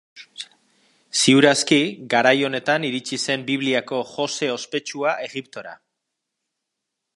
[1.23, 1.77] Ziur aski,
[2.13, 5.79] garai honetan iritsi zen Bibliako Jose ospetsua Egiptora.